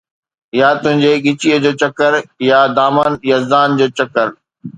يا 0.59 0.69
تنهنجي 0.85 1.11
ڳچيءَ 1.25 1.57
جو 1.63 1.71
چڪر 1.81 2.11
يا 2.49 2.59
دامن 2.77 3.11
يزدان 3.31 3.69
چڪر 3.97 4.27